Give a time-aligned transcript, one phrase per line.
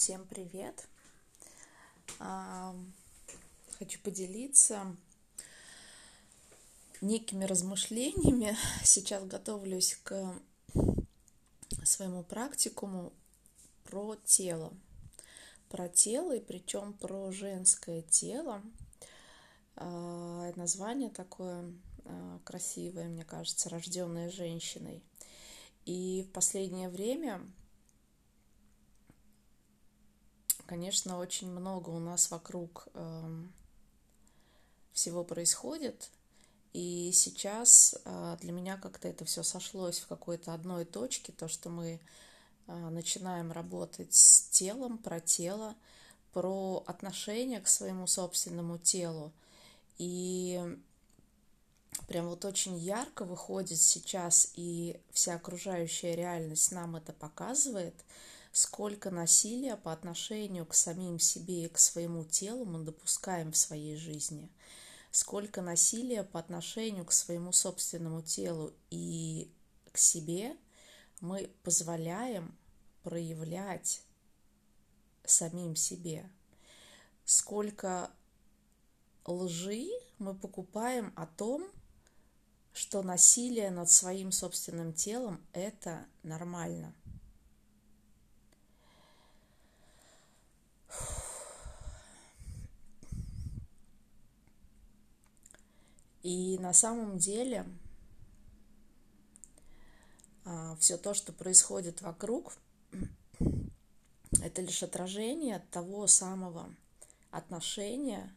[0.00, 0.88] Всем привет!
[2.18, 4.96] Хочу поделиться
[7.02, 8.56] некими размышлениями.
[8.82, 10.40] Сейчас готовлюсь к
[11.84, 13.12] своему практикуму
[13.84, 14.72] про тело.
[15.68, 18.62] Про тело, и причем про женское тело.
[19.76, 21.74] А, название такое
[22.06, 25.02] а, красивое, мне кажется, рожденное женщиной.
[25.84, 27.42] И в последнее время
[30.70, 33.42] Конечно, очень много у нас вокруг э,
[34.92, 36.10] всего происходит,
[36.72, 41.70] и сейчас э, для меня как-то это все сошлось в какой-то одной точке, то, что
[41.70, 41.98] мы
[42.68, 45.74] э, начинаем работать с телом, про тело,
[46.32, 49.32] про отношение к своему собственному телу.
[49.98, 50.78] И
[52.06, 57.96] прям вот очень ярко выходит сейчас, и вся окружающая реальность нам это показывает–
[58.52, 63.96] сколько насилия по отношению к самим себе и к своему телу мы допускаем в своей
[63.96, 64.50] жизни,
[65.10, 69.52] сколько насилия по отношению к своему собственному телу и
[69.92, 70.56] к себе
[71.20, 72.56] мы позволяем
[73.02, 74.02] проявлять
[75.24, 76.28] самим себе,
[77.24, 78.10] сколько
[79.26, 81.70] лжи мы покупаем о том,
[82.72, 86.94] что насилие над своим собственным телом– это нормально.
[96.22, 97.66] И на самом деле
[100.44, 102.56] а, все то, что происходит вокруг,
[104.42, 106.74] это лишь отражение того самого
[107.30, 108.34] отношения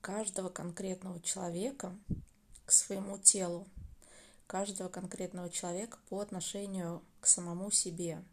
[0.00, 1.96] каждого конкретного человека
[2.64, 3.68] к своему телу,
[4.46, 8.24] каждого конкретного человека по отношению к самому себе.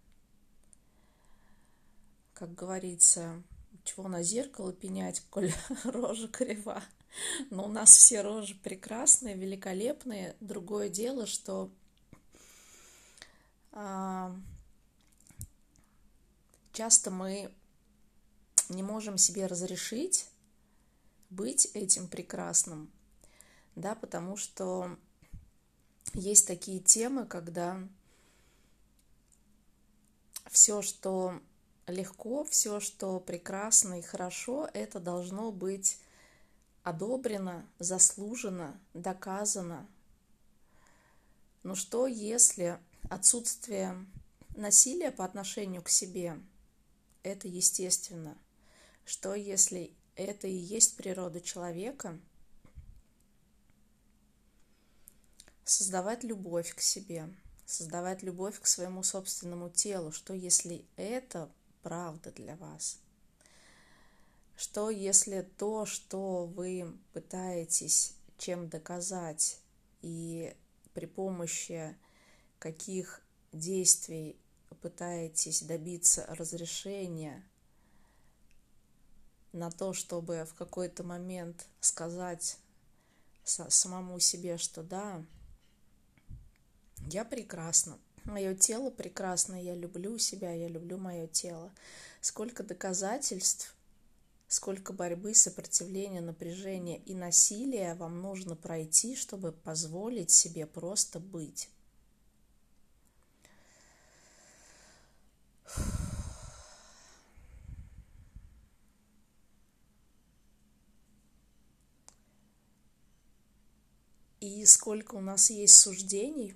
[2.33, 3.41] Как говорится,
[3.83, 5.51] чего на зеркало пенять, коль
[5.83, 6.83] рожа крива.
[7.49, 10.35] Но у нас все рожи прекрасные, великолепные.
[10.39, 11.71] Другое дело, что
[13.71, 14.35] а,
[16.73, 17.51] часто мы
[18.69, 20.27] не можем себе разрешить
[21.29, 22.89] быть этим прекрасным,
[23.75, 24.97] да, потому что
[26.13, 27.79] есть такие темы, когда
[30.49, 31.39] все, что
[31.85, 35.99] легко, все, что прекрасно и хорошо, это должно быть
[36.87, 39.87] одобрено, заслужено, доказано.
[41.63, 44.05] Но что, если отсутствие
[44.55, 46.39] насилия по отношению к себе–
[47.23, 48.37] это естественно?
[49.05, 52.19] Что, если это и есть природа человека–
[55.69, 57.27] создавать любовь к себе,
[57.65, 60.11] создавать любовь к своему собственному телу.
[60.11, 62.99] Что если это правда для вас?
[64.57, 69.59] Что если то, что вы пытаетесь чем доказать
[70.01, 70.55] и
[70.95, 71.95] при помощи
[72.57, 74.35] каких действий
[74.81, 77.43] пытаетесь добиться разрешения
[79.53, 82.57] на то, чтобы в какой-то момент сказать
[83.43, 85.23] самому себе, что да,
[87.11, 91.71] я прекрасна, мое тело прекрасно, я люблю себя, я люблю мое тело.
[92.21, 93.76] Сколько доказательств
[94.47, 101.69] сколько борьбы, сопротивления, напряжения и насилия вам нужно пройти, чтобы позволить себе просто быть.
[114.39, 116.55] И сколько у нас есть суждений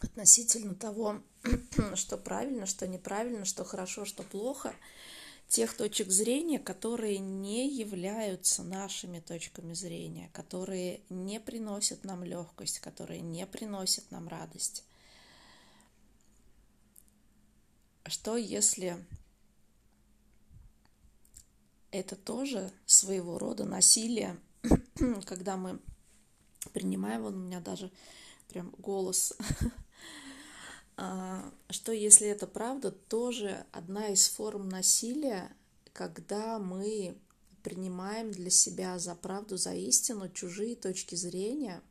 [0.00, 1.22] относительно того,
[1.94, 4.72] что правильно, что неправильно, что хорошо, что плохо–
[5.50, 13.20] тех точек зрения, которые не являются нашими точками зрения, которые не приносят нам легкость, которые
[13.20, 14.84] не приносят нам радость.
[18.06, 19.04] Что если
[21.90, 24.38] это тоже своего рода насилие,
[25.26, 25.80] когда мы
[26.72, 27.90] принимаем, вон у меня даже
[28.48, 29.34] прям голос
[31.70, 35.50] что если это правда, тоже одна из форм насилия,
[35.92, 37.16] когда мы
[37.62, 41.82] принимаем для себя за правду, за истину чужие точки зрения,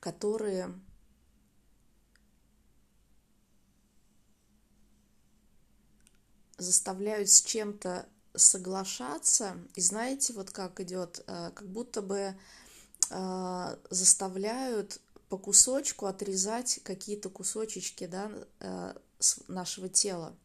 [0.00, 0.72] которые
[6.58, 9.56] заставляют с чем-то соглашаться.
[9.74, 12.34] И знаете, вот как идет, а, как будто бы
[13.10, 15.00] а, заставляют
[15.32, 18.30] по кусочку отрезать какие-то кусочечки, да,
[18.60, 18.94] э,
[19.48, 20.36] нашего тела,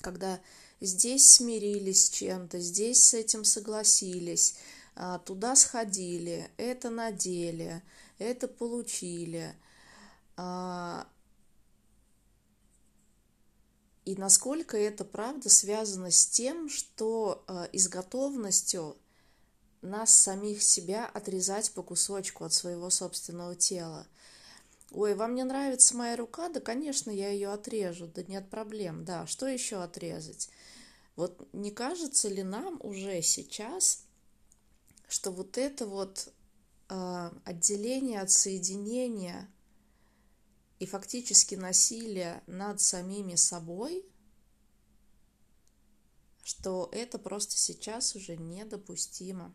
[0.00, 0.40] когда
[0.80, 4.56] здесь смирились с чем-то, здесь с этим согласились,
[4.96, 7.84] а, туда сходили, это надели,
[8.18, 9.54] это получили.
[10.36, 11.06] А,
[14.04, 18.96] и насколько это правда связано с тем, что а, и с готовностью
[19.82, 24.06] нас самих себя отрезать по кусочку от своего собственного тела.
[24.92, 26.48] Ой, вам не нравится моя рука?
[26.48, 29.04] Да, конечно, я ее отрежу, да нет проблем.
[29.04, 30.50] Да, что еще отрезать?
[31.16, 34.04] Вот не кажется ли нам уже сейчас,
[35.08, 36.32] что вот это вот
[36.88, 39.48] э, отделение от соединения
[40.80, 44.04] и фактически насилие над самими собой,
[46.42, 49.54] что это просто сейчас уже недопустимо.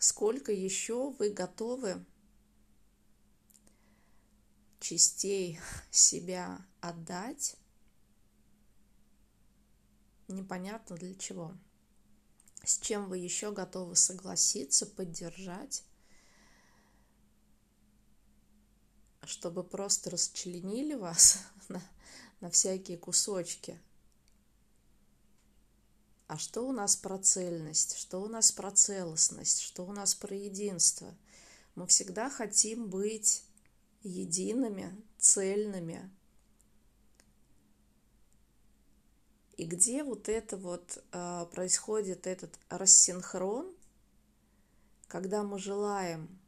[0.00, 2.04] Сколько еще вы готовы
[4.80, 5.60] частей
[5.92, 7.54] себя отдать,
[10.26, 11.54] непонятно для чего
[12.64, 15.84] с чем вы еще готовы согласиться, поддержать,
[19.24, 21.38] чтобы просто расчленили вас
[21.68, 21.82] на,
[22.40, 23.80] на всякие кусочки.
[26.30, 30.32] А что у нас про цельность, что у нас про целостность, что у нас про
[30.32, 31.12] единство?
[31.74, 33.42] Мы всегда хотим быть
[34.04, 36.08] едиными, цельными,
[39.56, 43.74] И где вот это вот э, происходит этот рассинхрон,
[45.08, 46.38] когда мы желаем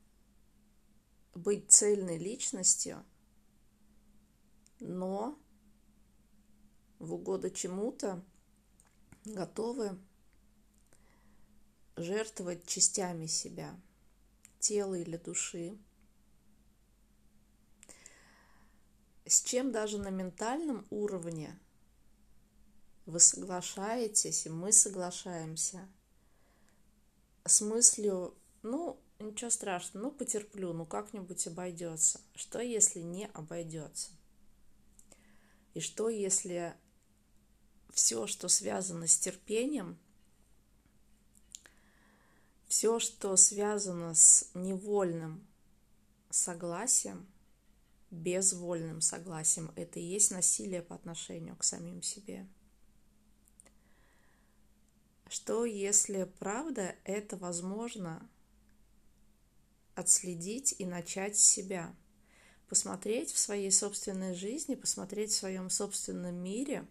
[1.34, 3.04] быть цельной личностью,
[4.78, 5.36] но
[7.00, 8.22] в угоду чему-то
[9.24, 9.98] готовы
[11.96, 13.78] жертвовать частями себя,
[14.58, 15.76] тела или души,
[19.26, 21.58] с чем даже на ментальном уровне–
[23.06, 25.88] вы соглашаетесь, и мы соглашаемся
[27.44, 32.20] с мыслью, ну, ничего страшного, ну, потерплю, ну, как-нибудь обойдется.
[32.34, 34.10] Что, если не обойдется?
[35.74, 36.74] И что, если
[37.92, 39.98] все, что связано с терпением,
[42.66, 45.46] все, что связано с невольным
[46.30, 47.26] согласием,
[48.10, 52.46] безвольным согласием, это и есть насилие по отношению к самим себе.
[55.28, 58.28] Что если правда это возможно
[59.94, 61.94] отследить и начать с себя?
[62.68, 66.86] Посмотреть в своей собственной жизни, посмотреть в своем собственном мире,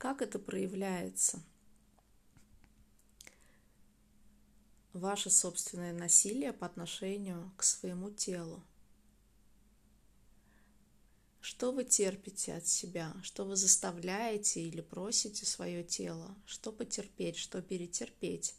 [0.00, 1.42] как это проявляется.
[4.94, 8.64] Ваше собственное насилие по отношению к своему телу.
[11.42, 13.14] Что вы терпите от себя?
[13.22, 16.34] Что вы заставляете или просите свое тело?
[16.46, 18.54] Что потерпеть, что перетерпеть?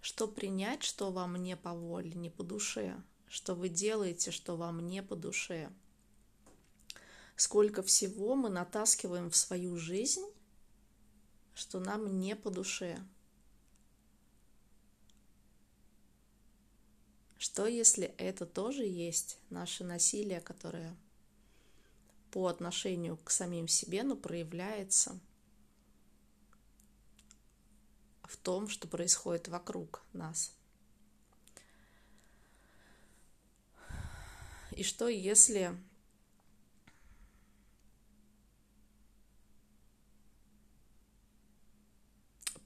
[0.00, 3.00] Что принять, что вам не по воле, не по душе?
[3.28, 5.70] Что вы делаете, что вам не по душе?
[7.36, 10.24] Сколько всего мы натаскиваем в свою жизнь,
[11.54, 12.98] что нам не по душе?
[17.38, 20.96] Что если это тоже есть наше насилие, которое
[22.30, 25.18] по отношению к самим себе, но проявляется
[28.22, 30.52] в том, что происходит вокруг нас.
[34.72, 35.76] И что если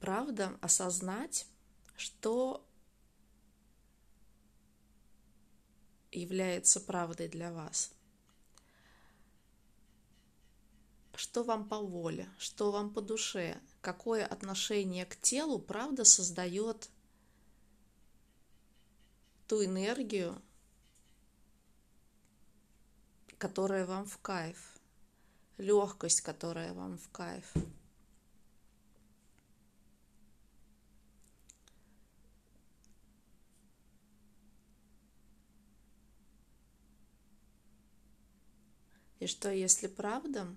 [0.09, 1.47] правда осознать,
[1.95, 2.67] что
[6.11, 7.93] является правдой для вас–
[11.15, 16.88] что вам по воле, что вам по душе, какое отношение к телу, правда, создает
[19.47, 20.41] ту энергию,
[23.37, 24.79] которая вам в кайф,
[25.59, 27.53] легкость, которая вам в кайф.
[39.18, 40.54] И что если правда,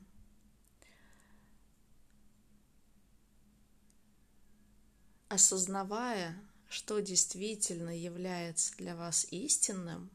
[5.30, 6.40] осознавая,
[6.70, 10.12] что действительно является для вас истинным,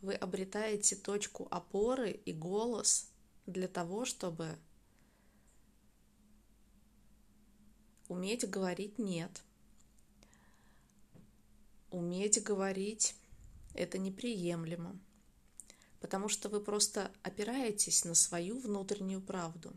[0.00, 3.10] вы обретаете точку опоры и голос
[3.46, 4.56] для того, чтобы
[8.08, 9.42] уметь говорить «нет»,
[11.90, 13.16] уметь говорить
[13.74, 14.98] «это неприемлемо»,
[16.00, 19.76] Потому что вы просто опираетесь на свою внутреннюю правду,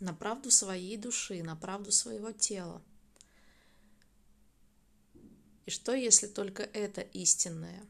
[0.00, 2.82] на правду своей души, на правду своего тела.
[5.66, 7.86] И что, если только это истинное,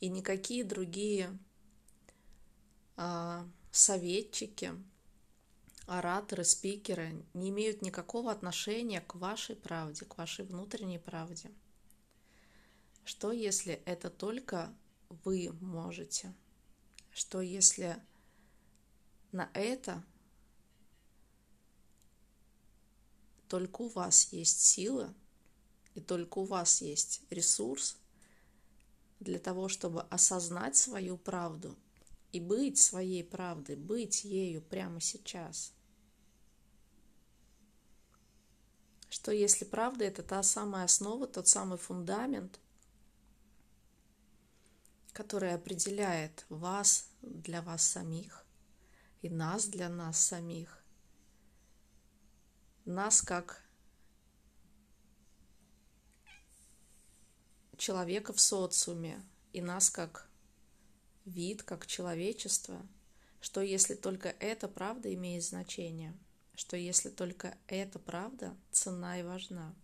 [0.00, 1.38] и никакие другие
[2.96, 4.72] а, советчики,
[5.86, 11.50] ораторы, спикеры не имеют никакого отношения к вашей правде, к вашей внутренней правде.
[13.04, 14.74] Что если это только
[15.24, 16.34] вы можете?
[17.12, 18.02] Что если
[19.32, 20.02] на это
[23.48, 25.14] только у вас есть сила
[25.94, 27.96] и только у вас есть ресурс
[29.20, 31.76] для того, чтобы осознать свою правду
[32.32, 35.72] и быть своей правдой, быть ею прямо сейчас.
[39.08, 42.58] Что если правда это та самая основа, тот самый фундамент,
[45.14, 48.44] который определяет вас для вас самих
[49.22, 50.84] и нас для нас самих,
[52.84, 53.62] нас как
[57.78, 60.28] человека в социуме и нас как
[61.24, 62.86] вид, как человечество,
[63.40, 66.14] что если только эта правда имеет значение,
[66.54, 69.74] что если только эта правда цена и важна.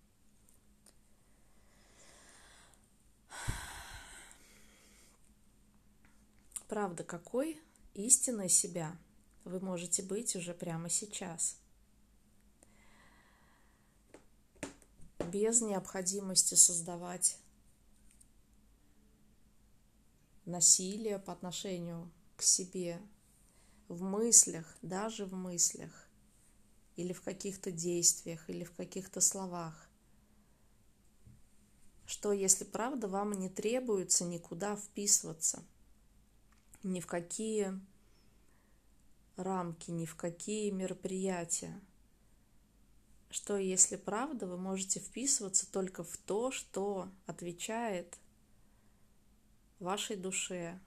[6.70, 7.60] Правда какой
[7.94, 8.96] истинной себя
[9.42, 11.58] вы можете быть уже прямо сейчас.
[15.32, 17.38] Без необходимости создавать
[20.44, 23.00] насилие по отношению к себе
[23.88, 26.08] в мыслях, даже в мыслях,
[26.94, 29.90] или в каких-то действиях, или в каких-то словах.
[32.06, 35.64] Что если правда вам не требуется никуда вписываться,
[36.82, 37.78] ни в какие
[39.36, 41.80] рамки, ни в какие мероприятия.
[43.30, 48.18] Что если правда, вы можете вписываться только в то, что отвечает
[49.78, 50.80] вашей душе,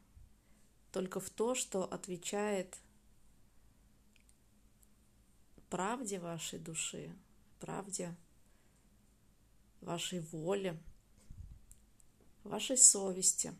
[0.92, 2.78] только в то, что отвечает
[5.70, 7.16] правде вашей души,
[7.60, 8.16] правде
[9.82, 10.78] вашей воли,
[12.44, 13.54] вашей совести.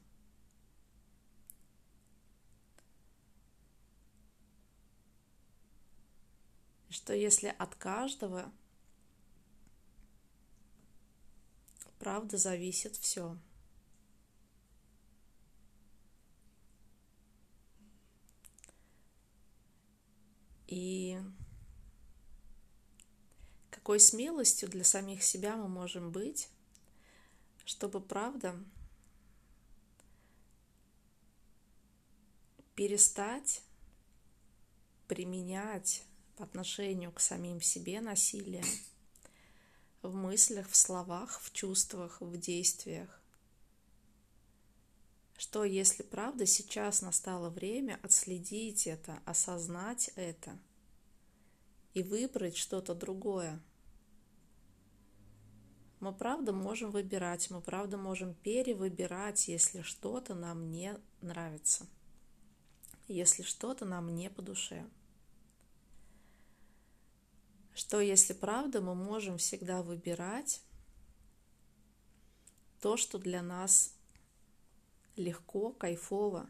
[7.04, 8.50] Что если от каждого
[12.00, 13.38] правда зависит все.
[20.68, 21.20] И
[23.70, 26.48] какой смелостью для самих себя мы можем быть,
[27.66, 28.58] чтобы, правда,
[32.76, 33.62] перестать
[35.10, 38.64] применять по отношению к самим себе насилие
[40.02, 43.22] в мыслях, в словах, в чувствах, в действиях.
[45.38, 50.58] Что если правда сейчас настало время отследить это, осознать это
[51.94, 53.62] и выбрать что-то другое?
[56.00, 61.88] Мы правда можем выбирать, мы правда можем перевыбирать, если что-то нам не нравится,
[63.08, 64.86] если что-то нам не по душе.
[67.74, 70.62] Что если правда мы можем всегда выбирать
[72.80, 73.94] то, что для нас
[75.16, 76.50] легко, кайфово.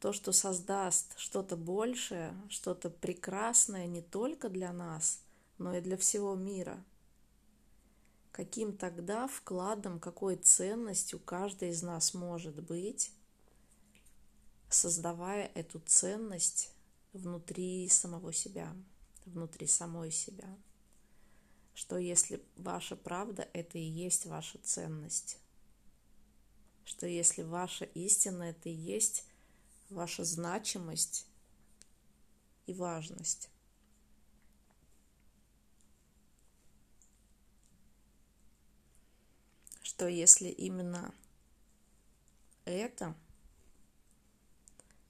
[0.00, 5.22] То, что создаст что-то большее, что-то прекрасное не только для нас,
[5.58, 6.82] но и для всего мира.
[8.30, 13.10] Каким тогда вкладом, какой ценностью каждый из нас может быть,
[14.70, 16.70] создавая эту ценность
[17.12, 18.72] внутри самого себя,
[19.28, 20.48] внутри самой себя.
[21.74, 25.38] Что если ваша правда– это и есть ваша ценность?
[26.88, 29.26] что если ваша истина это и есть
[29.90, 31.26] ваша значимость
[32.66, 33.50] и важность.
[39.82, 41.14] Что если именно
[42.64, 43.14] это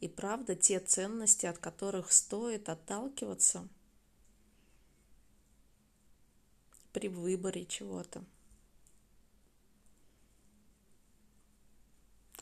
[0.01, 3.69] и правда те ценности, от которых стоит отталкиваться
[6.93, 8.25] при выборе чего-то.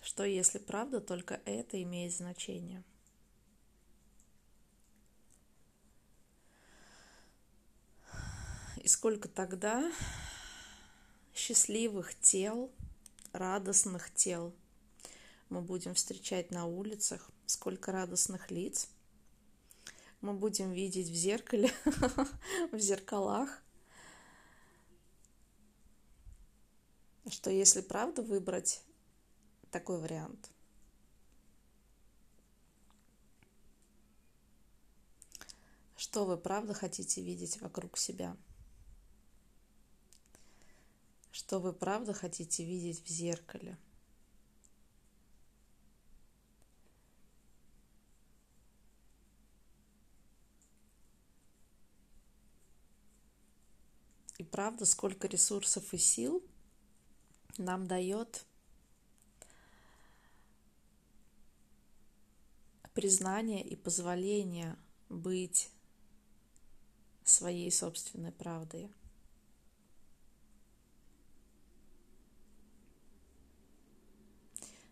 [0.02, 2.84] Что если правда только это имеет значение?
[8.76, 9.92] И сколько тогда
[11.34, 12.70] счастливых тел,
[13.32, 14.54] радостных тел
[15.48, 18.88] мы будем встречать на улицах, сколько радостных лиц
[20.20, 21.70] мы будем видеть в зеркале,
[22.72, 23.62] в зеркалах.
[27.28, 28.84] Что если правда выбрать
[29.72, 30.50] такой вариант,
[35.96, 38.36] что вы правда хотите видеть вокруг себя?
[41.32, 43.76] Что вы правда хотите видеть в зеркале?
[54.38, 56.44] И правда, сколько ресурсов и сил
[57.58, 58.44] нам дает
[62.94, 64.76] признание и позволение
[65.08, 65.70] быть
[67.24, 68.90] своей собственной правдой.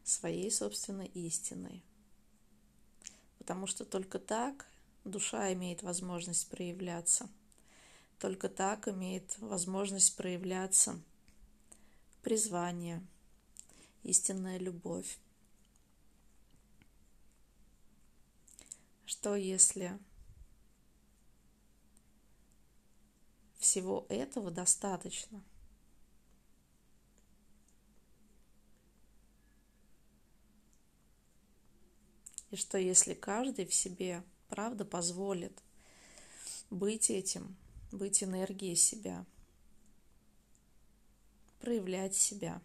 [0.07, 1.83] своей собственной истиной.
[3.39, 4.67] Потому что только так
[5.05, 7.29] душа имеет возможность проявляться–
[8.19, 10.99] только так имеет возможность проявляться
[12.25, 13.07] призвание,
[14.03, 15.19] истинная любовь.
[19.05, 19.99] Что если
[23.59, 25.45] всего этого достаточно?
[32.51, 35.63] И что если каждый в себе, правда, позволит
[36.71, 37.57] быть этим
[37.93, 39.27] быть энергией себя,
[41.65, 42.61] проявлять себя.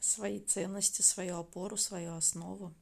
[0.00, 2.72] свои ценности, свою опору, свою основу.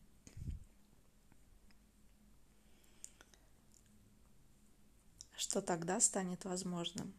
[5.36, 7.14] Что тогда станет возможным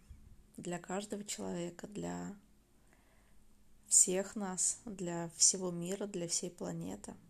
[0.58, 2.36] для каждого человека, для
[3.88, 7.16] всех нас, для всего мира, для всей планеты–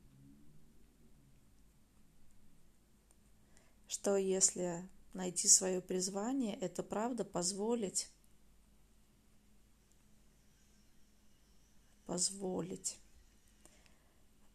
[3.94, 8.10] что если найти свое призвание, это правда позволить,
[12.06, 12.98] позволить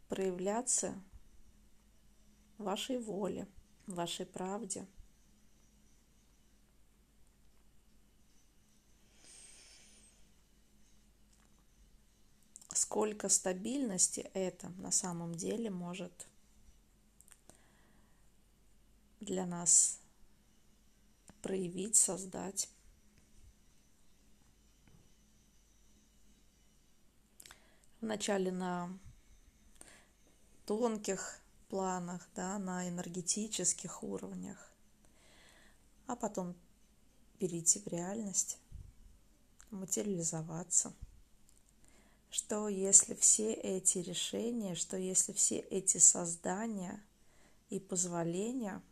[0.08, 0.94] проявляться
[2.56, 3.46] вашей воле,
[3.86, 4.86] вашей правде.
[12.72, 16.26] Сколько стабильности это на самом деле может
[19.20, 20.00] для нас
[21.42, 22.68] проявить, создать.
[28.00, 28.96] Вначале на
[30.66, 34.70] тонких планах, да, на энергетических уровнях,
[36.06, 36.54] а потом
[37.38, 38.58] перейти в реальность,
[39.70, 40.92] материализоваться.
[42.30, 47.02] Что если все эти решения, что если все эти создания
[47.70, 48.82] и позволения–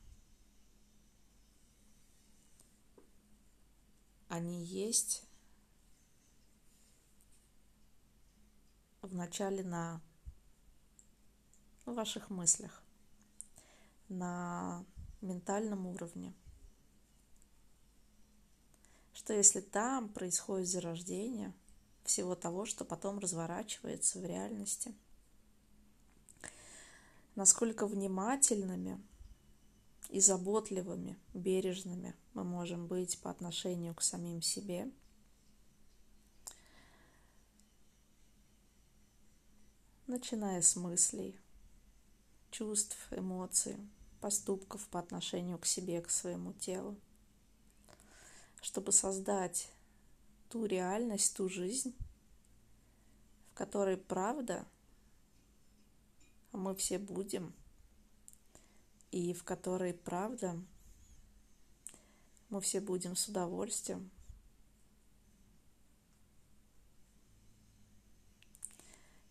[4.28, 5.24] они есть
[9.02, 10.00] вначале на
[11.84, 12.82] ваших мыслях,
[14.08, 14.84] на
[15.20, 16.34] ментальном уровне.
[19.12, 21.52] Что если там происходит зарождение
[22.04, 24.94] всего того, что потом разворачивается в реальности?
[27.34, 29.00] Насколько внимательными–
[30.10, 34.90] и заботливыми, бережными мы можем быть по отношению к самим себе.
[40.06, 41.36] Начиная с мыслей,
[42.50, 43.76] чувств, эмоций,
[44.20, 46.96] поступков по отношению к себе, к своему телу,
[48.62, 49.68] чтобы создать
[50.48, 51.96] ту реальность, ту жизнь,
[53.50, 54.64] в которой правда
[56.52, 57.52] мы все будем–
[59.16, 60.60] и в которой, правда,
[62.50, 64.10] мы все будем с удовольствием.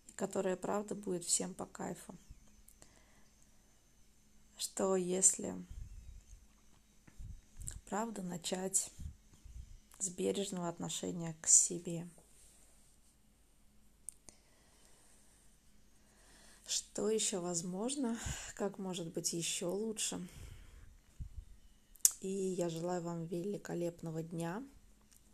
[0.08, 2.16] И которая, правда, будет всем по кайфу.
[4.58, 5.54] Что если,
[7.88, 8.92] правда, начать
[10.00, 12.10] с бережного отношения к себе–
[16.66, 18.18] Что еще возможно?
[18.56, 20.20] Как может быть еще лучше?
[22.22, 24.64] И я желаю вам великолепного дня,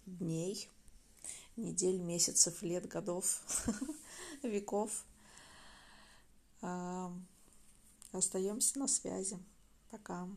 [0.06, 0.68] дней,
[1.56, 3.42] недель, месяцев, лет, годов,
[4.44, 5.06] веков.
[8.12, 9.40] Остаемся на связи.
[9.90, 10.28] Пока.